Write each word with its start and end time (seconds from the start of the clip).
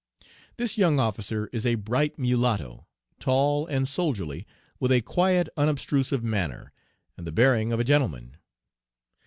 "This 0.57 0.79
young 0.79 0.99
officer 0.99 1.45
is 1.53 1.63
a 1.63 1.75
bright 1.75 2.17
mulatto, 2.17 2.87
tall 3.19 3.67
and 3.67 3.87
soldierly, 3.87 4.47
with 4.79 4.91
a 4.91 5.01
quiet 5.01 5.47
unobtrusive 5.55 6.23
manner, 6.23 6.71
and 7.19 7.27
the 7.27 7.31
bearing 7.31 7.71
of 7.71 7.79
a 7.79 7.83
gentleman. 7.83 8.37